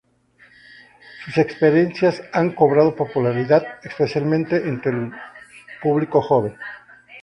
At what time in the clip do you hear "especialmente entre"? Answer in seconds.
3.83-4.91